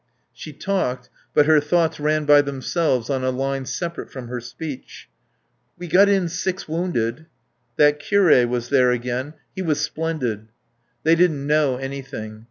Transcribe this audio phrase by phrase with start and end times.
[0.33, 5.07] She talked; but her thoughts ran by themselves on a line separate from her speech.
[5.77, 7.27] "We got in six wounded."...
[7.77, 9.35] "That curé was there again.
[9.55, 10.47] He was splendid."...
[11.03, 12.39] They didn't know anything.